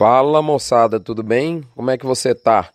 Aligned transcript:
Fala 0.00 0.40
moçada, 0.40 0.98
tudo 0.98 1.22
bem? 1.22 1.62
Como 1.76 1.90
é 1.90 1.98
que 1.98 2.06
você 2.06 2.34
tá? 2.34 2.70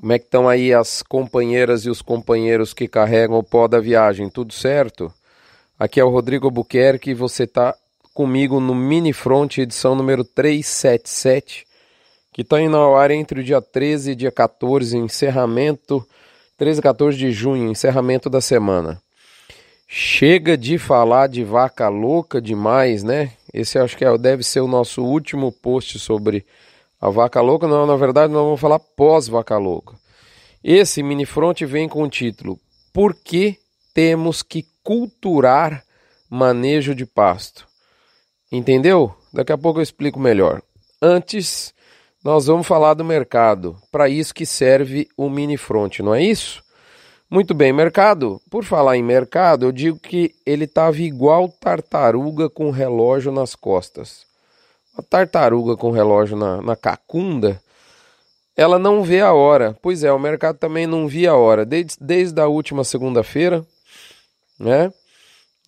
Como 0.00 0.10
é 0.10 0.18
que 0.18 0.24
estão 0.24 0.48
aí 0.48 0.72
as 0.72 1.02
companheiras 1.02 1.84
e 1.84 1.90
os 1.90 2.00
companheiros 2.00 2.72
que 2.72 2.88
carregam 2.88 3.36
o 3.36 3.42
pó 3.42 3.68
da 3.68 3.78
viagem? 3.78 4.30
Tudo 4.30 4.54
certo? 4.54 5.12
Aqui 5.78 6.00
é 6.00 6.02
o 6.02 6.08
Rodrigo 6.08 6.46
Albuquerque 6.46 7.10
e 7.10 7.14
você 7.14 7.46
tá 7.46 7.74
comigo 8.14 8.60
no 8.60 8.74
Mini 8.74 9.12
Front, 9.12 9.58
edição 9.58 9.94
número 9.94 10.24
377, 10.24 11.66
que 12.32 12.40
está 12.40 12.58
indo 12.62 12.78
ao 12.78 12.96
ar 12.96 13.10
entre 13.10 13.40
o 13.40 13.44
dia 13.44 13.60
13 13.60 14.12
e 14.12 14.14
dia 14.14 14.32
14, 14.32 14.96
encerramento, 14.96 16.02
13 16.56 16.78
e 16.78 16.82
14 16.82 17.18
de 17.18 17.30
junho, 17.30 17.70
encerramento 17.70 18.30
da 18.30 18.40
semana. 18.40 19.02
Chega 19.92 20.56
de 20.56 20.78
falar 20.78 21.26
de 21.26 21.42
vaca 21.42 21.88
louca 21.88 22.40
demais, 22.40 23.02
né? 23.02 23.32
Esse 23.52 23.76
acho 23.76 23.96
que 23.96 24.04
é, 24.04 24.16
deve 24.16 24.44
ser 24.44 24.60
o 24.60 24.68
nosso 24.68 25.02
último 25.02 25.50
post 25.50 25.98
sobre 25.98 26.46
a 27.00 27.10
vaca 27.10 27.40
louca. 27.40 27.66
Não, 27.66 27.84
na 27.86 27.96
verdade, 27.96 28.32
nós 28.32 28.44
vamos 28.44 28.60
falar 28.60 28.78
pós-vaca 28.78 29.58
louca. 29.58 29.96
Esse 30.62 31.02
mini 31.02 31.26
front 31.26 31.62
vem 31.62 31.88
com 31.88 32.04
o 32.04 32.08
título 32.08 32.56
Por 32.92 33.16
que 33.16 33.58
temos 33.92 34.44
que 34.44 34.64
culturar 34.84 35.82
manejo 36.30 36.94
de 36.94 37.04
pasto? 37.04 37.66
Entendeu? 38.52 39.12
Daqui 39.32 39.50
a 39.50 39.58
pouco 39.58 39.80
eu 39.80 39.82
explico 39.82 40.20
melhor. 40.20 40.62
Antes, 41.02 41.74
nós 42.22 42.46
vamos 42.46 42.64
falar 42.64 42.94
do 42.94 43.04
mercado. 43.04 43.76
Para 43.90 44.08
isso 44.08 44.32
que 44.32 44.46
serve 44.46 45.08
o 45.16 45.28
mini 45.28 45.56
front, 45.56 45.98
não 45.98 46.14
é 46.14 46.22
isso? 46.22 46.62
Muito 47.30 47.54
bem, 47.54 47.72
mercado. 47.72 48.42
Por 48.50 48.64
falar 48.64 48.96
em 48.96 49.04
mercado, 49.04 49.64
eu 49.64 49.70
digo 49.70 50.00
que 50.00 50.34
ele 50.44 50.64
estava 50.64 50.96
igual 50.98 51.48
tartaruga 51.48 52.50
com 52.50 52.72
relógio 52.72 53.30
nas 53.30 53.54
costas. 53.54 54.26
A 54.98 55.02
tartaruga 55.02 55.76
com 55.76 55.92
relógio 55.92 56.36
na, 56.36 56.60
na 56.60 56.74
cacunda, 56.74 57.62
ela 58.56 58.80
não 58.80 59.04
vê 59.04 59.20
a 59.20 59.32
hora. 59.32 59.78
Pois 59.80 60.02
é, 60.02 60.12
o 60.12 60.18
mercado 60.18 60.58
também 60.58 60.88
não 60.88 61.06
via 61.06 61.30
a 61.30 61.36
hora. 61.36 61.64
Desde, 61.64 61.94
desde 62.00 62.40
a 62.40 62.48
última 62.48 62.82
segunda-feira, 62.82 63.64
né? 64.58 64.92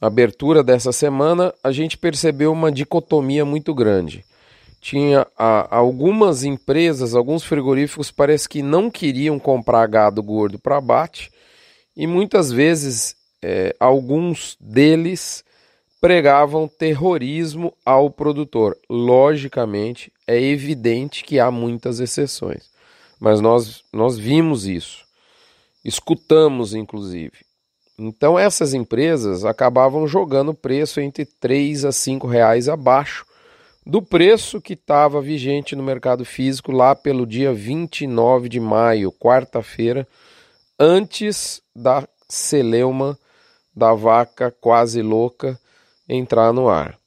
Abertura 0.01 0.64
dessa 0.64 0.91
semana, 0.91 1.55
a 1.62 1.70
gente 1.70 1.97
percebeu 1.97 2.51
uma 2.51 2.73
dicotomia 2.73 3.45
muito 3.45 3.73
grande. 3.73 4.25
Tinha 4.81 5.29
a, 5.39 5.77
algumas 5.77 6.42
empresas, 6.42 7.14
alguns 7.14 7.45
frigoríficos, 7.45 8.11
parece 8.11 8.48
que 8.48 8.62
não 8.62 8.91
queriam 8.91 9.39
comprar 9.39 9.86
gado 9.86 10.20
gordo 10.20 10.58
para 10.58 10.79
abate 10.79 11.31
e 11.97 12.07
muitas 12.07 12.51
vezes 12.51 13.17
é, 13.43 13.75
alguns 13.79 14.57
deles 14.61 15.45
pregavam 16.01 16.67
terrorismo 16.67 17.73
ao 17.85 18.11
produtor. 18.11 18.77
Logicamente, 18.91 20.13
é 20.27 20.41
evidente 20.41 21.23
que 21.23 21.39
há 21.39 21.51
muitas 21.51 22.01
exceções, 22.01 22.70
mas 23.20 23.41
nós, 23.41 23.85
nós 23.93 24.19
vimos 24.19 24.67
isso, 24.67 25.05
escutamos 25.85 26.75
inclusive. 26.75 27.45
Então 27.98 28.39
essas 28.39 28.75
empresas 28.75 29.45
acabavam 29.45 30.07
jogando 30.07 30.55
preço 30.55 31.01
entre 31.01 31.25
3 31.25 31.85
a 31.85 31.93
5 31.93 32.27
reais 32.27 32.69
abaixo 32.69 33.25
do 33.85 34.01
preço 34.01 34.61
que 34.61 34.75
estava 34.75 35.20
vigente 35.20 35.75
no 35.75 35.83
mercado 35.83 36.25
físico 36.25 36.73
lá 36.73 36.95
pelo 36.95 37.27
dia 37.27 37.53
29 37.53 38.48
de 38.48 38.61
maio, 38.61 39.13
quarta-feira, 39.13 40.07
antes 40.83 41.62
da 41.77 42.08
celeuma 42.28 43.16
da 43.75 43.94
vaca 43.94 44.50
quase 44.50 45.00
louca 45.00 45.56
entrar 46.08 46.52
no 46.52 46.69
ar. 46.69 46.98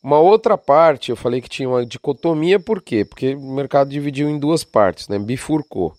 Uma 0.00 0.20
outra 0.20 0.56
parte, 0.56 1.10
eu 1.10 1.16
falei 1.16 1.40
que 1.40 1.48
tinha 1.48 1.68
uma 1.68 1.84
dicotomia, 1.84 2.60
por 2.60 2.80
quê? 2.80 3.04
Porque 3.04 3.34
o 3.34 3.52
mercado 3.52 3.90
dividiu 3.90 4.30
em 4.30 4.38
duas 4.38 4.62
partes, 4.62 5.08
né? 5.08 5.18
bifurcou. 5.18 5.92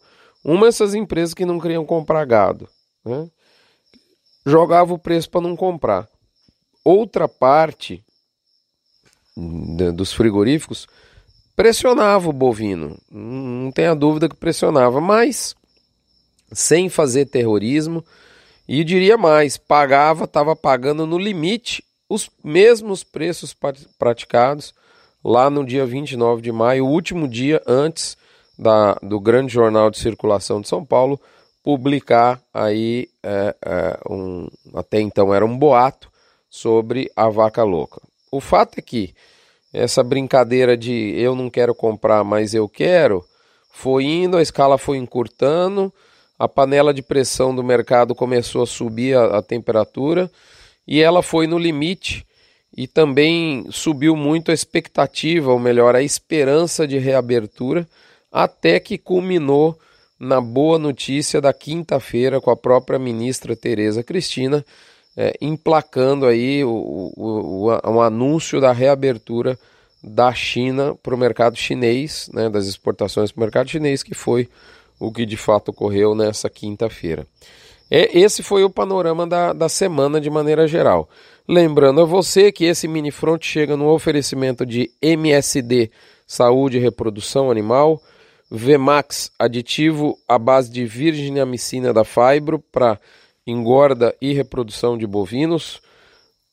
Uma 0.43 0.67
essas 0.67 0.95
empresas 0.95 1.33
que 1.33 1.45
não 1.45 1.59
queriam 1.59 1.85
comprar 1.85 2.23
gado, 2.25 2.67
né? 3.03 3.29
jogava 4.45 4.93
o 4.93 4.97
preço 4.97 5.29
para 5.29 5.41
não 5.41 5.55
comprar. 5.55 6.07
Outra 6.83 7.27
parte 7.27 8.03
dos 9.93 10.13
frigoríficos 10.13 10.87
pressionava 11.55 12.29
o 12.29 12.33
bovino, 12.33 12.97
não 13.11 13.71
tenha 13.71 13.93
dúvida 13.93 14.29
que 14.29 14.35
pressionava, 14.35 15.01
mas 15.01 15.55
sem 16.51 16.89
fazer 16.89 17.25
terrorismo 17.25 18.03
e 18.67 18.83
diria 18.83 19.17
mais, 19.17 19.57
pagava, 19.57 20.25
estava 20.25 20.55
pagando 20.55 21.05
no 21.05 21.17
limite 21.17 21.83
os 22.09 22.29
mesmos 22.43 23.03
preços 23.03 23.55
praticados 23.97 24.73
lá 25.23 25.49
no 25.49 25.65
dia 25.65 25.85
29 25.85 26.41
de 26.41 26.51
maio, 26.51 26.85
o 26.85 26.89
último 26.89 27.27
dia 27.27 27.61
antes 27.65 28.17
da, 28.57 28.93
do 29.01 29.19
grande 29.19 29.53
jornal 29.53 29.89
de 29.89 29.97
circulação 29.97 30.61
de 30.61 30.67
São 30.67 30.83
Paulo 30.83 31.19
publicar 31.63 32.41
aí 32.53 33.07
é, 33.23 33.55
é, 33.63 33.99
um, 34.09 34.47
até 34.73 34.99
então 34.99 35.33
era 35.33 35.45
um 35.45 35.57
boato 35.57 36.11
sobre 36.49 37.11
a 37.15 37.29
vaca 37.29 37.63
louca. 37.63 38.01
O 38.31 38.41
fato 38.41 38.77
é 38.77 38.81
que 38.81 39.13
essa 39.73 40.03
brincadeira 40.03 40.75
de 40.75 41.13
eu 41.17 41.35
não 41.35 41.49
quero 41.49 41.73
comprar, 41.73 42.23
mas 42.23 42.53
eu 42.53 42.67
quero, 42.67 43.23
foi 43.71 44.03
indo, 44.03 44.37
a 44.37 44.41
escala 44.41 44.77
foi 44.77 44.97
encurtando, 44.97 45.93
a 46.41 46.47
panela 46.47 46.91
de 46.91 47.03
pressão 47.03 47.55
do 47.55 47.63
mercado 47.63 48.15
começou 48.15 48.63
a 48.63 48.65
subir 48.65 49.15
a, 49.15 49.37
a 49.37 49.41
temperatura 49.43 50.31
e 50.87 50.99
ela 50.99 51.21
foi 51.21 51.45
no 51.45 51.55
limite 51.55 52.25
e 52.75 52.87
também 52.87 53.67
subiu 53.69 54.15
muito 54.15 54.49
a 54.49 54.53
expectativa, 54.53 55.51
ou 55.51 55.59
melhor, 55.59 55.95
a 55.95 56.01
esperança 56.01 56.87
de 56.87 56.97
reabertura, 56.97 57.87
até 58.31 58.79
que 58.79 58.97
culminou 58.97 59.77
na 60.19 60.41
boa 60.41 60.79
notícia 60.79 61.39
da 61.39 61.53
quinta-feira 61.53 62.41
com 62.41 62.49
a 62.49 62.57
própria 62.57 62.97
ministra 62.97 63.55
Tereza 63.55 64.03
Cristina 64.03 64.65
é, 65.15 65.35
emplacando 65.39 66.25
aí 66.25 66.63
o, 66.63 66.71
o, 66.71 67.67
o, 67.67 67.91
o, 67.91 68.01
anúncio 68.01 68.59
da 68.59 68.71
reabertura 68.71 69.59
da 70.03 70.33
China 70.33 70.95
para 71.03 71.13
o 71.13 71.17
mercado 71.17 71.55
chinês, 71.55 72.31
né, 72.33 72.49
das 72.49 72.65
exportações 72.65 73.31
para 73.31 73.41
o 73.41 73.43
mercado 73.43 73.69
chinês, 73.69 74.01
que 74.01 74.15
foi 74.15 74.49
o 75.01 75.11
que 75.11 75.25
de 75.25 75.35
fato 75.35 75.69
ocorreu 75.69 76.13
nessa 76.13 76.47
quinta-feira. 76.47 77.25
É, 77.89 78.17
esse 78.17 78.43
foi 78.43 78.63
o 78.63 78.69
panorama 78.69 79.25
da, 79.25 79.51
da 79.51 79.67
semana 79.67 80.21
de 80.21 80.29
maneira 80.29 80.67
geral. 80.67 81.09
Lembrando 81.47 82.01
a 82.01 82.05
você 82.05 82.51
que 82.51 82.65
esse 82.65 82.87
mini 82.87 83.09
front 83.09 83.43
chega 83.43 83.75
no 83.75 83.89
oferecimento 83.89 84.65
de 84.65 84.91
MSD 85.01 85.91
Saúde 86.27 86.77
e 86.77 86.79
Reprodução 86.79 87.49
Animal, 87.49 88.01
Vmax 88.49 89.31
aditivo 89.39 90.17
à 90.27 90.37
base 90.37 90.71
de 90.71 90.85
virginiamicina 90.85 91.91
da 91.91 92.03
Fibro 92.05 92.59
para 92.71 92.99
engorda 93.45 94.15
e 94.21 94.33
reprodução 94.33 94.97
de 94.97 95.07
bovinos, 95.07 95.81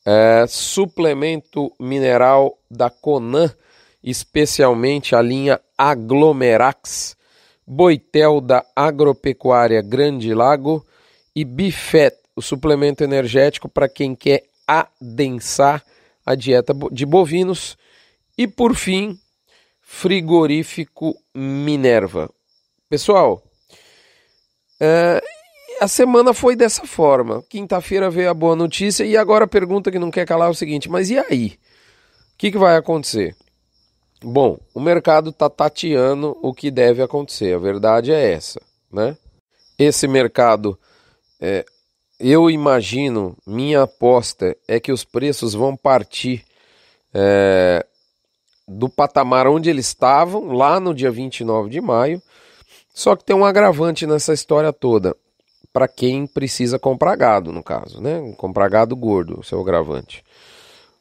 é, 0.05 0.45
suplemento 0.47 1.71
mineral 1.79 2.57
da 2.69 2.89
Conan, 2.89 3.53
especialmente 4.03 5.15
a 5.15 5.21
linha 5.21 5.61
Aglomerax 5.77 7.18
Boitel 7.71 8.41
da 8.41 8.65
Agropecuária 8.75 9.79
Grande 9.83 10.33
Lago 10.33 10.83
e 11.35 11.45
Bifet, 11.45 12.17
o 12.35 12.41
suplemento 12.41 13.03
energético 13.03 13.69
para 13.69 13.87
quem 13.87 14.15
quer 14.15 14.43
adensar 14.67 15.85
a 16.25 16.33
dieta 16.33 16.73
de 16.91 17.05
bovinos. 17.05 17.77
E 18.35 18.47
por 18.47 18.73
fim, 18.73 19.19
frigorífico 19.81 21.15
Minerva. 21.35 22.27
Pessoal, 22.89 23.43
uh, 24.81 25.21
a 25.79 25.87
semana 25.87 26.33
foi 26.33 26.55
dessa 26.55 26.87
forma. 26.87 27.43
Quinta-feira 27.47 28.09
veio 28.09 28.31
a 28.31 28.33
boa 28.33 28.55
notícia 28.55 29.03
e 29.03 29.15
agora 29.15 29.45
a 29.45 29.47
pergunta 29.47 29.91
que 29.91 29.99
não 29.99 30.09
quer 30.09 30.25
calar 30.25 30.47
é 30.47 30.51
o 30.51 30.55
seguinte: 30.55 30.89
mas 30.89 31.11
e 31.11 31.19
aí? 31.19 31.59
O 32.33 32.37
que, 32.39 32.51
que 32.51 32.57
vai 32.57 32.75
acontecer? 32.75 33.35
Bom, 34.21 34.59
o 34.73 34.81
mercado 34.81 35.29
está 35.29 35.49
tateando 35.49 36.37
o 36.41 36.53
que 36.53 36.69
deve 36.69 37.01
acontecer, 37.01 37.55
a 37.55 37.59
verdade 37.59 38.11
é 38.11 38.33
essa, 38.33 38.61
né? 38.91 39.17
Esse 39.77 40.09
mercado, 40.09 40.77
é, 41.39 41.65
eu 42.19 42.49
imagino, 42.49 43.37
minha 43.47 43.83
aposta 43.83 44.57
é 44.67 44.77
que 44.77 44.91
os 44.91 45.05
preços 45.05 45.53
vão 45.53 45.73
partir 45.73 46.43
é, 47.13 47.85
do 48.67 48.89
patamar 48.89 49.47
onde 49.47 49.69
eles 49.69 49.87
estavam, 49.87 50.51
lá 50.51 50.81
no 50.81 50.93
dia 50.93 51.09
29 51.09 51.69
de 51.69 51.79
maio, 51.79 52.21
só 52.93 53.15
que 53.15 53.23
tem 53.23 53.33
um 53.33 53.45
agravante 53.45 54.05
nessa 54.05 54.33
história 54.33 54.73
toda, 54.73 55.15
para 55.71 55.87
quem 55.87 56.27
precisa 56.27 56.77
comprar 56.77 57.15
gado, 57.15 57.53
no 57.53 57.63
caso, 57.63 58.01
né? 58.01 58.33
Comprar 58.35 58.67
gado 58.67 58.97
gordo, 58.97 59.41
seu 59.43 59.61
agravante. 59.61 60.25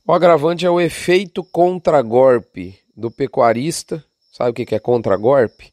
O 0.06 0.12
agravante 0.12 0.64
é 0.64 0.70
o 0.70 0.81
efeito 0.81 1.42
contra-golpe 1.42 2.78
do 2.98 3.10
pecuarista. 3.10 4.04
Sabe 4.32 4.50
o 4.50 4.54
que 4.54 4.74
é 4.74 4.78
contra-golpe? 4.78 5.72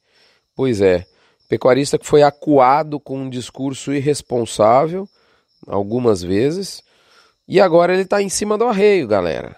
Pois 0.55 0.79
é, 0.79 1.05
pecuarista 1.49 1.97
que 1.97 2.05
foi 2.05 2.23
acuado 2.23 2.99
com 2.99 3.19
um 3.19 3.29
discurso 3.29 3.91
irresponsável, 3.91 5.09
algumas 5.67 6.21
vezes, 6.21 6.83
e 7.47 7.59
agora 7.59 7.93
ele 7.93 8.03
está 8.03 8.21
em 8.21 8.29
cima 8.29 8.57
do 8.57 8.65
arreio, 8.65 9.07
galera. 9.07 9.57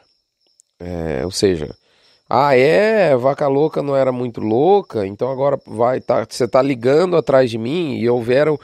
É, 0.79 1.23
ou 1.25 1.31
seja, 1.31 1.75
Ah, 2.29 2.53
é, 2.55 3.15
vaca 3.15 3.47
louca 3.47 3.81
não 3.81 3.95
era 3.95 4.11
muito 4.11 4.41
louca, 4.41 5.07
então 5.07 5.31
agora 5.31 5.57
vai, 5.65 6.01
tá, 6.01 6.25
você 6.29 6.43
está 6.43 6.61
ligando 6.61 7.15
atrás 7.15 7.49
de 7.49 7.57
mim 7.57 7.97
e 7.97 8.09
houveram 8.09 8.59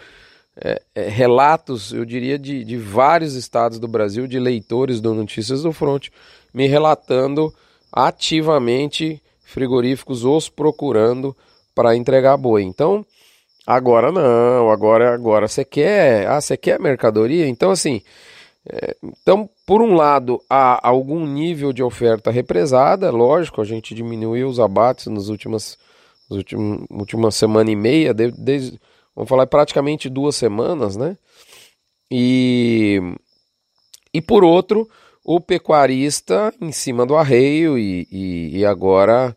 é, 0.57 0.81
é, 0.94 1.07
relatos, 1.07 1.94
eu 1.94 2.03
diria, 2.06 2.38
de, 2.38 2.63
de 2.65 2.77
vários 2.77 3.35
estados 3.35 3.79
do 3.79 3.88
Brasil, 3.88 4.27
de 4.27 4.38
leitores 4.39 4.99
do 4.99 5.13
Notícias 5.13 5.63
do 5.63 5.71
Front, 5.71 6.09
me 6.53 6.67
relatando 6.67 7.53
ativamente 7.94 9.22
frigoríficos 9.44 10.25
os 10.25 10.50
procurando 10.50 11.36
para 11.75 11.95
entregar 11.95 12.36
boi. 12.38 12.63
Então, 12.63 13.06
agora 13.68 14.12
não, 14.12 14.72
agora 14.72 15.13
agora 15.13 15.48
você 15.48 15.63
quer, 15.63 16.28
ah, 16.28 16.42
você 16.42 16.57
quer 16.57 16.80
mercadoria? 16.80 17.48
Então 17.48 17.69
assim, 17.69 18.01
é, 18.68 18.95
então 19.22 19.48
por 19.66 19.81
um 19.81 19.94
lado 19.94 20.42
há 20.50 20.88
algum 20.88 21.25
nível 21.28 21.72
de 21.72 21.84
oferta 21.84 22.31
represada, 22.31 23.12
lógico, 23.12 23.62
a 23.62 23.66
gente 23.66 23.94
diminuiu 23.94 24.48
os 24.48 24.60
abates 24.60 25.06
nas 25.06 25.28
últimas, 25.30 25.78
nas 26.30 26.38
últimas 26.40 26.88
última 26.90 27.30
semana 27.30 27.69
e 27.69 27.75
meia, 27.75 28.13
desde, 28.13 28.80
vamos 29.16 29.30
falar 29.30 29.45
praticamente 29.45 30.10
duas 30.10 30.36
semanas, 30.36 30.98
né? 30.98 31.16
E 32.10 33.00
e 34.13 34.22
por 34.22 34.44
outro 34.44 34.88
o 35.23 35.39
pecuarista 35.39 36.53
em 36.59 36.71
cima 36.71 37.05
do 37.05 37.15
arreio 37.15 37.77
e, 37.77 38.07
e, 38.11 38.59
e 38.59 38.65
agora 38.65 39.35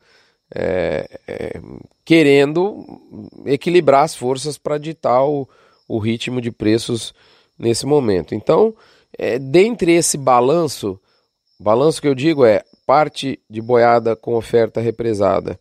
é, 0.54 1.08
é, 1.26 1.60
querendo 2.04 2.84
equilibrar 3.44 4.04
as 4.04 4.14
forças 4.14 4.58
para 4.58 4.78
ditar 4.78 5.24
o, 5.24 5.48
o, 5.86 5.98
ritmo 5.98 6.40
de 6.40 6.50
preços 6.50 7.14
nesse 7.58 7.86
momento. 7.86 8.34
Então, 8.34 8.74
é, 9.16 9.38
dentre 9.38 9.92
esse 9.92 10.16
balanço, 10.16 11.00
balanço 11.58 12.00
que 12.00 12.08
eu 12.08 12.14
digo 12.14 12.44
é 12.44 12.62
parte 12.86 13.40
de 13.48 13.60
boiada 13.60 14.16
com 14.16 14.34
oferta 14.34 14.80
represada 14.80 15.58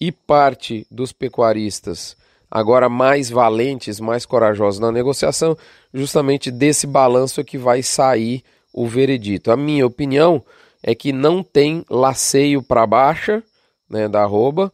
e 0.00 0.12
parte 0.12 0.86
dos 0.90 1.12
pecuaristas 1.12 2.16
agora 2.50 2.88
mais 2.88 3.28
valentes, 3.28 4.00
mais 4.00 4.24
corajosos 4.24 4.80
na 4.80 4.92
negociação, 4.92 5.56
justamente 5.92 6.50
desse 6.50 6.86
balanço 6.86 7.40
é 7.40 7.44
que 7.44 7.58
vai 7.58 7.82
sair 7.82 8.42
o 8.76 8.86
veredito. 8.86 9.50
A 9.50 9.56
minha 9.56 9.86
opinião 9.86 10.44
é 10.82 10.94
que 10.94 11.12
não 11.12 11.42
tem 11.42 11.84
laceio 11.88 12.62
para 12.62 12.86
baixa 12.86 13.42
né, 13.88 14.06
da 14.06 14.22
arroba, 14.22 14.72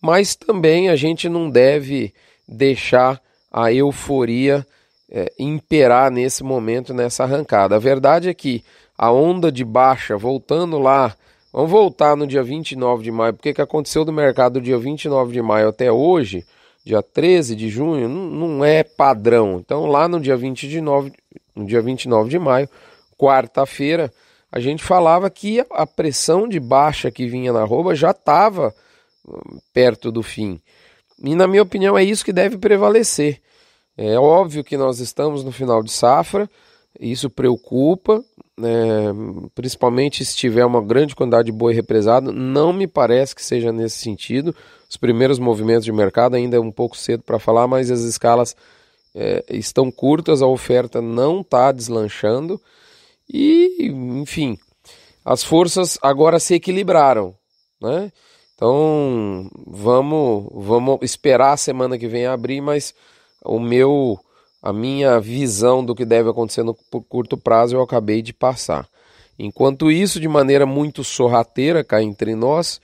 mas 0.00 0.34
também 0.34 0.88
a 0.88 0.96
gente 0.96 1.28
não 1.28 1.50
deve 1.50 2.12
deixar 2.48 3.20
a 3.52 3.70
euforia 3.72 4.66
é, 5.10 5.30
imperar 5.38 6.10
nesse 6.10 6.42
momento, 6.42 6.94
nessa 6.94 7.24
arrancada. 7.24 7.76
A 7.76 7.78
verdade 7.78 8.30
é 8.30 8.34
que 8.34 8.64
a 8.96 9.12
onda 9.12 9.52
de 9.52 9.64
baixa, 9.64 10.16
voltando 10.16 10.78
lá, 10.78 11.14
vamos 11.52 11.70
voltar 11.70 12.16
no 12.16 12.26
dia 12.26 12.42
29 12.42 13.02
de 13.02 13.10
maio, 13.10 13.34
porque 13.34 13.52
que 13.52 13.60
aconteceu 13.60 14.04
do 14.04 14.12
mercado 14.12 14.54
do 14.54 14.60
dia 14.62 14.78
29 14.78 15.32
de 15.32 15.42
maio 15.42 15.68
até 15.68 15.92
hoje, 15.92 16.44
dia 16.84 17.02
13 17.02 17.54
de 17.54 17.68
junho, 17.68 18.08
não, 18.08 18.48
não 18.48 18.64
é 18.64 18.82
padrão. 18.82 19.58
Então 19.64 19.86
lá 19.86 20.08
no 20.08 20.18
dia 20.18 20.36
29, 20.36 21.12
no 21.54 21.66
dia 21.66 21.82
29 21.82 22.30
de 22.30 22.38
maio, 22.38 22.68
quarta-feira, 23.16 24.12
a 24.50 24.60
gente 24.60 24.82
falava 24.82 25.30
que 25.30 25.64
a 25.70 25.86
pressão 25.86 26.46
de 26.46 26.60
baixa 26.60 27.10
que 27.10 27.26
vinha 27.26 27.52
na 27.52 27.60
arroba 27.62 27.94
já 27.94 28.10
estava 28.10 28.74
hum, 29.26 29.58
perto 29.72 30.12
do 30.12 30.22
fim. 30.22 30.60
E 31.22 31.34
na 31.34 31.46
minha 31.46 31.62
opinião 31.62 31.96
é 31.96 32.04
isso 32.04 32.24
que 32.24 32.32
deve 32.32 32.58
prevalecer. 32.58 33.40
É 33.96 34.18
óbvio 34.18 34.64
que 34.64 34.76
nós 34.76 35.00
estamos 35.00 35.44
no 35.44 35.52
final 35.52 35.82
de 35.82 35.92
safra, 35.92 36.48
isso 37.00 37.30
preocupa, 37.30 38.22
né, 38.58 39.12
principalmente 39.54 40.24
se 40.24 40.36
tiver 40.36 40.64
uma 40.64 40.82
grande 40.82 41.14
quantidade 41.14 41.46
de 41.46 41.52
boi 41.52 41.72
represado. 41.72 42.32
Não 42.32 42.72
me 42.72 42.86
parece 42.86 43.34
que 43.34 43.44
seja 43.44 43.72
nesse 43.72 43.98
sentido. 43.98 44.54
Os 44.88 44.96
primeiros 44.96 45.38
movimentos 45.38 45.84
de 45.84 45.92
mercado 45.92 46.36
ainda 46.36 46.56
é 46.56 46.60
um 46.60 46.70
pouco 46.70 46.96
cedo 46.96 47.22
para 47.22 47.38
falar, 47.38 47.66
mas 47.66 47.90
as 47.90 48.00
escalas 48.00 48.54
é, 49.14 49.44
estão 49.50 49.90
curtas, 49.90 50.42
a 50.42 50.46
oferta 50.46 51.00
não 51.00 51.40
está 51.40 51.72
deslanchando. 51.72 52.60
E, 53.32 53.88
enfim, 53.90 54.58
as 55.24 55.42
forças 55.42 55.98
agora 56.02 56.38
se 56.38 56.54
equilibraram, 56.54 57.34
né? 57.80 58.12
Então, 58.54 59.50
vamos, 59.66 60.48
vamos 60.54 60.98
esperar 61.02 61.52
a 61.52 61.56
semana 61.56 61.98
que 61.98 62.06
vem 62.06 62.26
abrir, 62.26 62.60
mas 62.60 62.94
o 63.44 63.58
meu 63.58 64.20
a 64.62 64.72
minha 64.72 65.18
visão 65.18 65.84
do 65.84 65.92
que 65.92 66.04
deve 66.04 66.30
acontecer 66.30 66.62
no 66.62 66.72
curto 67.08 67.36
prazo 67.36 67.74
eu 67.74 67.82
acabei 67.82 68.22
de 68.22 68.32
passar. 68.32 68.88
Enquanto 69.36 69.90
isso, 69.90 70.20
de 70.20 70.28
maneira 70.28 70.64
muito 70.64 71.02
sorrateira, 71.02 71.82
cá 71.82 72.00
entre 72.00 72.36
nós, 72.36 72.80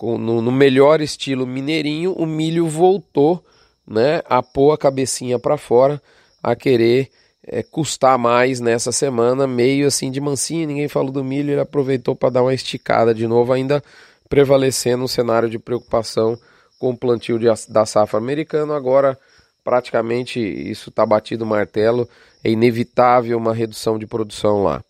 no, 0.00 0.50
melhor 0.50 1.00
estilo 1.00 1.46
mineirinho, 1.46 2.12
o 2.14 2.26
milho 2.26 2.66
voltou 2.66 3.44
né, 3.86 4.20
a 4.24 4.42
pôr 4.42 4.72
a 4.72 4.78
cabecinha 4.78 5.38
para 5.38 5.56
fora, 5.56 6.02
a 6.42 6.56
querer 6.56 7.08
é, 7.46 7.62
custar 7.62 8.18
mais 8.18 8.60
nessa 8.60 8.92
semana, 8.92 9.46
meio 9.46 9.86
assim 9.86 10.10
de 10.10 10.20
mansinho, 10.20 10.68
ninguém 10.68 10.88
falou 10.88 11.10
do 11.10 11.24
milho, 11.24 11.52
ele 11.52 11.60
aproveitou 11.60 12.14
para 12.14 12.30
dar 12.30 12.42
uma 12.42 12.54
esticada 12.54 13.14
de 13.14 13.26
novo, 13.26 13.52
ainda 13.52 13.82
prevalecendo 14.28 15.04
um 15.04 15.08
cenário 15.08 15.50
de 15.50 15.58
preocupação 15.58 16.38
com 16.78 16.90
o 16.90 16.96
plantio 16.96 17.38
de, 17.38 17.46
da 17.68 17.84
safra 17.84 18.18
americana. 18.18 18.76
Agora, 18.76 19.18
praticamente, 19.62 20.40
isso 20.40 20.90
está 20.90 21.04
batido 21.04 21.44
martelo, 21.44 22.08
é 22.42 22.50
inevitável 22.50 23.36
uma 23.36 23.54
redução 23.54 23.98
de 23.98 24.06
produção 24.06 24.62
lá. 24.62 24.82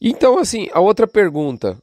Então, 0.00 0.38
assim, 0.38 0.68
a 0.72 0.80
outra 0.80 1.06
pergunta, 1.06 1.76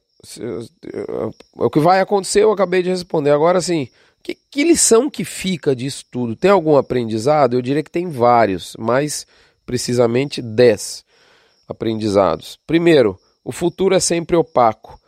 o 1.54 1.68
que 1.68 1.78
vai 1.78 2.00
acontecer 2.00 2.42
eu 2.42 2.52
acabei 2.52 2.82
de 2.82 2.88
responder. 2.88 3.30
Agora, 3.30 3.58
assim, 3.58 3.88
que, 4.26 4.36
que 4.50 4.64
lição 4.64 5.08
que 5.08 5.24
fica 5.24 5.76
disso 5.76 6.04
tudo? 6.10 6.34
Tem 6.34 6.50
algum 6.50 6.76
aprendizado? 6.76 7.54
Eu 7.54 7.62
diria 7.62 7.82
que 7.82 7.90
tem 7.90 8.10
vários, 8.10 8.74
mas 8.76 9.24
precisamente 9.66 10.40
10 10.40 11.04
aprendizados. 11.68 12.58
Primeiro, 12.66 13.18
o 13.44 13.52
futuro 13.52 13.94
é 13.94 14.00
sempre 14.00 14.36
opaco. 14.36 14.98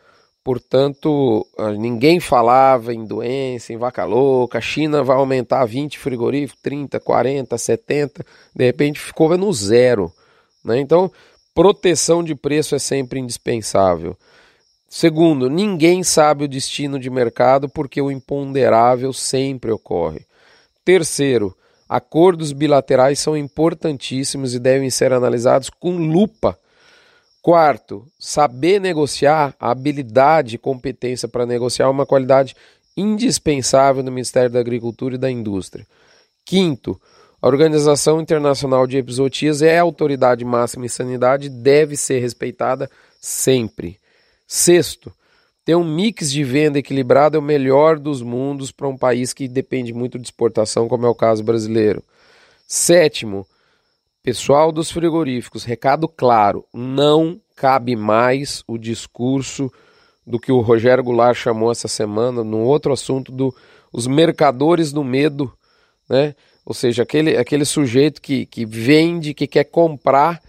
Portanto, 0.43 1.47
ah, 1.59 1.73
ninguém 1.73 2.21
falava 2.21 2.93
em 2.95 3.05
doença, 3.05 3.73
em 3.73 3.77
vaca 3.77 4.05
louca, 4.05 4.59
a 4.59 4.63
China 4.63 5.03
vai 5.05 5.17
aumentar 5.17 5.65
20 5.65 5.99
frigoríficos, 5.99 6.63
30, 6.63 6.99
40, 6.99 7.59
70, 7.59 8.27
de 8.55 8.65
repente 8.65 8.99
ficou 8.99 9.37
no 9.37 9.53
zero. 9.53 10.13
Né? 10.65 10.81
Então, 10.81 11.13
proteção 11.55 12.25
de 12.25 12.35
preço 12.35 12.75
é 12.75 12.79
sempre 12.79 13.21
indispensável. 13.21 14.17
Segundo, 14.89 15.51
ninguém 15.51 16.03
sabe 16.03 16.45
o 16.45 16.49
destino 16.49 16.99
de 16.99 17.11
mercado 17.11 17.69
porque 17.69 18.01
o 18.01 18.11
imponderável 18.11 19.13
sempre 19.13 19.71
ocorre. 19.71 20.25
Terceiro, 20.83 21.55
Acordos 21.89 22.53
bilaterais 22.53 23.19
são 23.19 23.37
importantíssimos 23.37 24.55
e 24.55 24.59
devem 24.59 24.91
ser 24.91 25.13
analisados 25.13 25.71
com 25.71 25.97
lupa. 25.97 26.59
Quarto, 27.41 28.07
saber 28.19 28.79
negociar, 28.79 29.55
a 29.59 29.71
habilidade 29.71 30.57
e 30.57 30.59
competência 30.59 31.27
para 31.27 31.47
negociar 31.47 31.87
é 31.87 31.91
uma 31.91 32.05
qualidade 32.05 32.55
indispensável 32.97 34.03
no 34.03 34.11
Ministério 34.11 34.51
da 34.51 34.61
Agricultura 34.61 35.15
e 35.15 35.19
da 35.19 35.31
Indústria. 35.31 35.87
Quinto, 36.45 37.01
a 37.41 37.47
Organização 37.47 38.21
Internacional 38.21 38.87
de 38.87 38.99
Episotias 38.99 39.63
é 39.63 39.79
a 39.79 39.83
autoridade 39.83 40.45
máxima 40.45 40.85
em 40.85 40.89
sanidade 40.89 41.47
e 41.47 41.51
deve 41.51 41.97
ser 41.97 42.19
respeitada 42.19 42.91
sempre. 43.21 43.99
Sexto, 44.47 45.13
ter 45.69 45.77
um 45.77 45.85
mix 45.85 46.33
de 46.33 46.43
venda 46.43 46.79
equilibrado 46.79 47.37
é 47.37 47.39
o 47.39 47.43
melhor 47.43 47.99
dos 47.99 48.23
mundos 48.23 48.73
para 48.73 48.89
um 48.89 48.97
país 48.97 49.35
que 49.35 49.47
depende 49.47 49.93
muito 49.93 50.19
de 50.19 50.25
exportação, 50.25 50.89
como 50.89 51.05
é 51.05 51.09
o 51.11 51.15
caso 51.15 51.45
brasileiro. 51.45 52.03
Sétimo, 52.67 53.47
pessoal 54.23 54.73
dos 54.73 54.91
frigoríficos, 54.91 55.65
recado 55.65 56.09
claro: 56.09 56.65
não 56.73 57.39
cabe 57.55 57.95
mais 57.97 58.65
o 58.67 58.79
discurso 58.79 59.71
do 60.27 60.41
que 60.41 60.51
o 60.51 60.63
Rogério 60.63 61.05
Goulart 61.05 61.37
chamou 61.37 61.71
essa 61.71 61.87
semana, 61.87 62.43
num 62.43 62.63
outro 62.63 62.91
assunto, 62.91 63.31
do 63.31 63.55
os 63.93 64.07
mercadores 64.07 64.91
do 64.91 65.05
medo, 65.05 65.53
né? 66.09 66.35
Ou 66.65 66.73
seja, 66.73 67.03
aquele, 67.03 67.37
aquele 67.37 67.67
sujeito 67.67 68.23
que, 68.23 68.47
que 68.47 68.65
vende, 68.65 69.35
que 69.35 69.47
quer 69.47 69.65
comprar, 69.65 70.41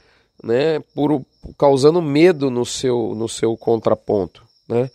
né? 0.41 0.79
Por, 0.95 1.25
causando 1.57 2.01
medo 2.01 2.49
no 2.49 2.65
seu, 2.65 3.13
no 3.17 3.27
seu 3.27 3.57
contraponto. 3.57 4.47
Né? 4.69 4.89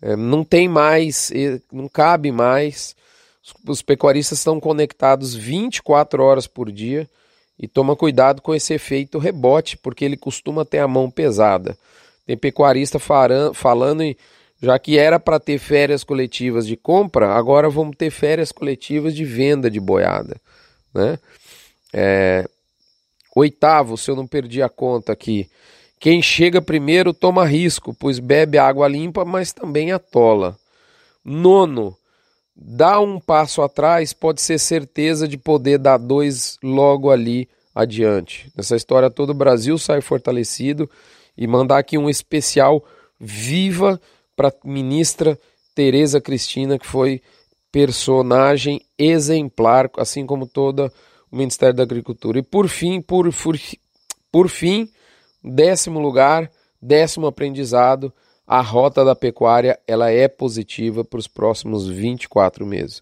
É, 0.00 0.16
não 0.16 0.42
tem 0.42 0.68
mais, 0.68 1.30
não 1.70 1.88
cabe 1.88 2.32
mais. 2.32 2.96
Os 3.68 3.82
pecuaristas 3.82 4.38
estão 4.38 4.58
conectados 4.58 5.34
24 5.34 6.22
horas 6.22 6.46
por 6.46 6.72
dia 6.72 7.08
e 7.58 7.68
toma 7.68 7.94
cuidado 7.94 8.40
com 8.42 8.54
esse 8.54 8.74
efeito 8.74 9.18
rebote, 9.18 9.76
porque 9.76 10.04
ele 10.04 10.16
costuma 10.16 10.64
ter 10.64 10.78
a 10.78 10.88
mão 10.88 11.10
pesada. 11.10 11.76
Tem 12.26 12.36
pecuarista 12.36 12.98
falando 12.98 14.02
já 14.62 14.78
que 14.78 14.96
era 14.96 15.18
para 15.18 15.40
ter 15.40 15.58
férias 15.58 16.04
coletivas 16.04 16.66
de 16.66 16.76
compra, 16.76 17.34
agora 17.34 17.68
vamos 17.68 17.96
ter 17.96 18.10
férias 18.10 18.52
coletivas 18.52 19.12
de 19.12 19.24
venda 19.24 19.68
de 19.68 19.80
boiada. 19.80 20.40
Né? 20.94 21.18
É, 21.92 22.48
oitavo, 23.34 23.98
se 23.98 24.08
eu 24.08 24.14
não 24.14 24.26
perdi 24.26 24.62
a 24.62 24.68
conta 24.68 25.12
aqui, 25.12 25.50
Quem 26.02 26.20
chega 26.20 26.60
primeiro 26.60 27.14
toma 27.14 27.44
risco, 27.44 27.94
pois 27.94 28.18
bebe 28.18 28.58
água 28.58 28.88
limpa, 28.88 29.24
mas 29.24 29.52
também 29.52 29.92
atola. 29.92 30.58
Nono, 31.24 31.96
dá 32.56 32.98
um 32.98 33.20
passo 33.20 33.62
atrás, 33.62 34.12
pode 34.12 34.42
ser 34.42 34.58
certeza 34.58 35.28
de 35.28 35.38
poder 35.38 35.78
dar 35.78 35.98
dois 35.98 36.58
logo 36.60 37.08
ali 37.08 37.48
adiante. 37.72 38.50
Nessa 38.56 38.74
história 38.74 39.08
toda, 39.08 39.30
o 39.30 39.36
Brasil 39.36 39.78
sai 39.78 40.00
fortalecido 40.00 40.90
e 41.38 41.46
mandar 41.46 41.78
aqui 41.78 41.96
um 41.96 42.10
especial 42.10 42.84
viva 43.20 44.00
para 44.34 44.48
a 44.48 44.54
ministra 44.64 45.38
Tereza 45.72 46.20
Cristina, 46.20 46.80
que 46.80 46.86
foi 46.86 47.22
personagem 47.70 48.80
exemplar, 48.98 49.88
assim 49.96 50.26
como 50.26 50.48
toda 50.48 50.92
o 51.30 51.36
Ministério 51.36 51.76
da 51.76 51.84
Agricultura. 51.84 52.40
E 52.40 52.42
por 52.42 52.66
fim, 52.66 53.00
por, 53.00 53.32
por, 53.32 53.56
por 54.32 54.48
fim, 54.48 54.90
décimo 55.42 55.98
lugar, 56.00 56.50
décimo 56.80 57.26
aprendizado, 57.26 58.12
a 58.46 58.60
rota 58.60 59.04
da 59.04 59.14
pecuária 59.14 59.78
ela 59.86 60.10
é 60.10 60.28
positiva 60.28 61.04
para 61.04 61.18
os 61.18 61.26
próximos 61.26 61.88
24 61.88 62.66
meses. 62.66 63.00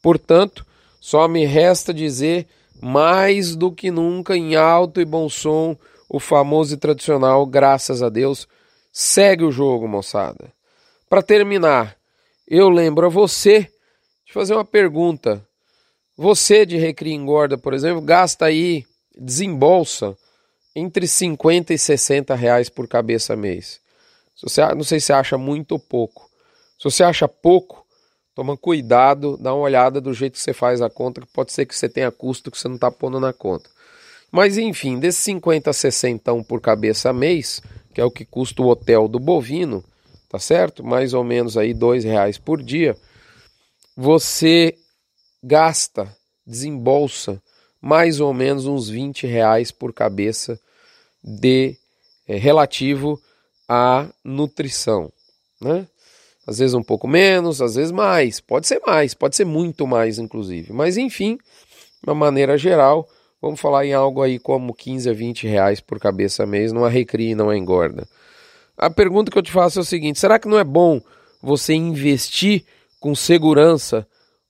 Portanto, 0.00 0.64
só 1.00 1.26
me 1.26 1.44
resta 1.44 1.92
dizer 1.92 2.46
mais 2.80 3.56
do 3.56 3.72
que 3.72 3.90
nunca 3.90 4.36
em 4.36 4.54
alto 4.56 5.00
e 5.00 5.04
bom 5.04 5.28
som 5.28 5.76
o 6.08 6.20
famoso 6.20 6.74
e 6.74 6.76
tradicional 6.76 7.46
graças 7.46 8.02
a 8.02 8.08
Deus 8.08 8.46
segue 8.92 9.44
o 9.44 9.50
jogo, 9.50 9.88
moçada. 9.88 10.52
Para 11.08 11.22
terminar, 11.22 11.96
eu 12.46 12.68
lembro 12.68 13.06
a 13.06 13.10
você 13.10 13.68
de 14.26 14.32
fazer 14.32 14.54
uma 14.54 14.64
pergunta. 14.64 15.44
Você 16.16 16.66
de 16.66 16.76
Recria 16.76 17.14
Engorda, 17.14 17.56
por 17.56 17.72
exemplo, 17.72 18.02
gasta 18.02 18.44
aí, 18.44 18.84
desembolsa 19.18 20.16
entre 20.74 21.06
50 21.06 21.74
e 21.74 21.78
60 21.78 22.34
reais 22.34 22.68
por 22.68 22.88
cabeça 22.88 23.36
mês. 23.36 23.80
Se 24.34 24.42
você, 24.42 24.74
não 24.74 24.84
sei 24.84 24.98
se 24.98 25.06
você 25.06 25.12
acha 25.12 25.38
muito 25.38 25.72
ou 25.72 25.78
pouco. 25.78 26.28
Se 26.78 26.84
você 26.84 27.04
acha 27.04 27.28
pouco, 27.28 27.86
toma 28.34 28.56
cuidado, 28.56 29.36
dá 29.36 29.54
uma 29.54 29.62
olhada 29.62 30.00
do 30.00 30.12
jeito 30.12 30.34
que 30.34 30.40
você 30.40 30.52
faz 30.52 30.80
a 30.80 30.90
conta, 30.90 31.20
que 31.20 31.26
pode 31.32 31.52
ser 31.52 31.66
que 31.66 31.76
você 31.76 31.88
tenha 31.88 32.10
custo 32.10 32.50
que 32.50 32.58
você 32.58 32.68
não 32.68 32.76
está 32.76 32.90
pondo 32.90 33.20
na 33.20 33.32
conta. 33.32 33.70
Mas 34.30 34.56
enfim, 34.56 34.98
desses 34.98 35.22
50 35.22 35.70
a 35.70 35.72
60 35.72 36.42
por 36.44 36.60
cabeça 36.60 37.12
mês, 37.12 37.60
que 37.92 38.00
é 38.00 38.04
o 38.04 38.10
que 38.10 38.24
custa 38.24 38.62
o 38.62 38.68
hotel 38.68 39.06
do 39.06 39.20
bovino, 39.20 39.84
tá 40.28 40.38
certo? 40.38 40.82
Mais 40.82 41.12
ou 41.12 41.22
menos 41.22 41.58
aí 41.58 41.74
dois 41.74 42.02
reais 42.02 42.38
por 42.38 42.62
dia. 42.62 42.96
Você 43.94 44.74
gasta, 45.42 46.16
desembolsa 46.46 47.42
mais 47.82 48.20
ou 48.20 48.32
menos 48.32 48.64
uns 48.66 48.88
20 48.88 49.26
reais 49.26 49.72
por 49.72 49.92
cabeça 49.92 50.58
de 51.22 51.76
é, 52.28 52.36
relativo 52.36 53.20
à 53.68 54.08
nutrição, 54.24 55.12
né? 55.60 55.86
Às 56.46 56.58
vezes 56.58 56.74
um 56.74 56.82
pouco 56.82 57.06
menos, 57.06 57.60
às 57.60 57.74
vezes 57.74 57.92
mais, 57.92 58.40
pode 58.40 58.66
ser 58.66 58.80
mais, 58.84 59.14
pode 59.14 59.36
ser 59.36 59.44
muito 59.44 59.86
mais, 59.86 60.18
inclusive. 60.18 60.72
Mas 60.72 60.96
enfim, 60.96 61.36
de 61.36 62.08
uma 62.08 62.14
maneira 62.14 62.56
geral, 62.56 63.08
vamos 63.40 63.60
falar 63.60 63.84
em 63.86 63.92
algo 63.92 64.22
aí 64.22 64.38
como 64.38 64.74
15 64.74 65.10
a 65.10 65.12
20 65.12 65.46
reais 65.46 65.80
por 65.80 66.00
cabeça 66.00 66.46
mês, 66.46 66.72
não 66.72 66.86
é 66.86 66.90
recria 66.90 67.30
e 67.30 67.34
não 67.34 67.50
é 67.50 67.56
engorda. 67.56 68.08
A 68.76 68.90
pergunta 68.90 69.30
que 69.30 69.38
eu 69.38 69.42
te 69.42 69.52
faço 69.52 69.78
é 69.78 69.82
o 69.82 69.84
seguinte: 69.84 70.18
será 70.18 70.38
que 70.38 70.48
não 70.48 70.58
é 70.58 70.64
bom 70.64 71.00
você 71.40 71.74
investir 71.74 72.64
com 72.98 73.14
segurança 73.14 74.06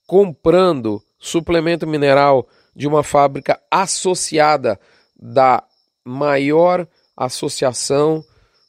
comprando 0.07 1.03
suplemento 1.19 1.87
mineral 1.87 2.49
de 2.75 2.87
uma 2.87 3.03
fábrica 3.03 3.61
associada 3.71 4.79
da 5.17 5.63
maior 6.05 6.87
associação, 7.17 8.25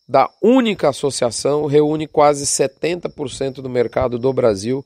da 0.07 0.29
única 0.41 0.89
associação, 0.89 1.65
reúne 1.65 2.07
quase 2.07 2.45
70% 2.45 3.55
do 3.55 3.69
mercado 3.69 4.19
do 4.19 4.31
Brasil, 4.33 4.85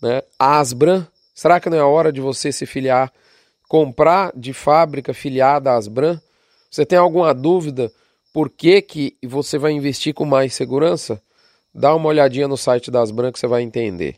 né? 0.00 0.22
Asbran. 0.38 1.06
Será 1.34 1.60
que 1.60 1.68
não 1.68 1.76
é 1.76 1.82
hora 1.82 2.10
de 2.10 2.20
você 2.20 2.50
se 2.50 2.64
filiar, 2.64 3.12
comprar 3.68 4.32
de 4.34 4.52
fábrica 4.52 5.12
filiada 5.12 5.70
à 5.70 5.76
Asbran? 5.76 6.20
Você 6.70 6.86
tem 6.86 6.98
alguma 6.98 7.34
dúvida 7.34 7.92
por 8.32 8.50
que, 8.50 8.82
que 8.82 9.16
você 9.22 9.58
vai 9.58 9.72
investir 9.72 10.12
com 10.12 10.24
mais 10.24 10.54
segurança? 10.54 11.22
Dá 11.74 11.94
uma 11.94 12.08
olhadinha 12.08 12.48
no 12.48 12.56
site 12.56 12.90
das 12.90 13.04
Asbran 13.04 13.32
que 13.32 13.38
você 13.38 13.46
vai 13.46 13.62
entender. 13.62 14.16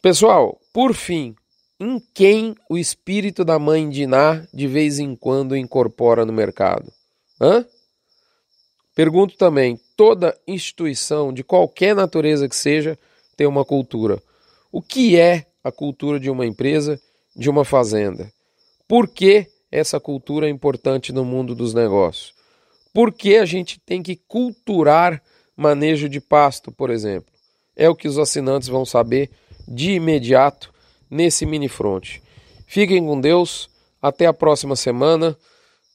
Pessoal, 0.00 0.60
por 0.72 0.94
fim, 0.94 1.34
em 1.78 2.00
quem 2.12 2.54
o 2.68 2.78
espírito 2.78 3.44
da 3.44 3.58
mãe 3.58 3.88
Diná 3.88 4.46
de 4.52 4.66
vez 4.66 4.98
em 4.98 5.16
quando 5.16 5.56
incorpora 5.56 6.24
no 6.24 6.32
mercado? 6.32 6.92
Hã? 7.40 7.64
Pergunto 8.94 9.36
também: 9.36 9.78
toda 9.96 10.38
instituição, 10.46 11.32
de 11.32 11.42
qualquer 11.42 11.94
natureza 11.94 12.48
que 12.48 12.56
seja, 12.56 12.98
tem 13.36 13.46
uma 13.46 13.64
cultura. 13.64 14.22
O 14.70 14.80
que 14.80 15.18
é 15.18 15.46
a 15.62 15.72
cultura 15.72 16.20
de 16.20 16.30
uma 16.30 16.46
empresa, 16.46 17.00
de 17.34 17.50
uma 17.50 17.64
fazenda? 17.64 18.32
Por 18.86 19.08
que 19.08 19.46
essa 19.70 19.98
cultura 19.98 20.46
é 20.46 20.50
importante 20.50 21.12
no 21.12 21.24
mundo 21.24 21.54
dos 21.54 21.74
negócios? 21.74 22.34
Por 22.92 23.12
que 23.12 23.36
a 23.36 23.44
gente 23.44 23.80
tem 23.80 24.02
que 24.02 24.14
culturar 24.14 25.20
manejo 25.56 26.08
de 26.08 26.20
pasto, 26.20 26.70
por 26.70 26.90
exemplo? 26.90 27.32
É 27.74 27.88
o 27.88 27.96
que 27.96 28.06
os 28.06 28.18
assinantes 28.18 28.68
vão 28.68 28.84
saber 28.84 29.30
de 29.66 29.92
imediato 29.92 30.73
nesse 31.14 31.46
mini 31.46 31.68
front. 31.68 32.18
Fiquem 32.66 33.06
com 33.06 33.20
Deus, 33.20 33.70
até 34.02 34.26
a 34.26 34.32
próxima 34.32 34.74
semana. 34.74 35.36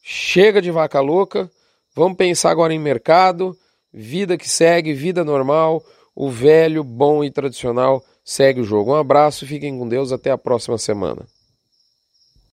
Chega 0.02 0.62
de 0.62 0.72
vaca 0.72 1.02
louca, 1.02 1.52
vamos 1.94 2.18
pensar 2.18 2.52
agora 2.52 2.74
em 2.74 2.80
mercado, 2.80 3.56
vida 3.94 4.38
que 4.38 4.50
segue, 4.50 4.94
vida 4.94 5.24
normal, 5.24 5.84
o 6.16 6.30
velho, 6.30 6.84
bom 6.84 7.24
e 7.24 7.30
tradicional 7.30 8.04
segue 8.24 8.62
o 8.62 8.64
jogo. 8.64 8.92
Um 8.92 8.96
abraço, 8.96 9.46
fiquem 9.46 9.78
com 9.78 9.88
Deus, 9.88 10.12
até 10.12 10.32
a 10.32 10.38
próxima 10.38 10.78
semana. 10.78 11.26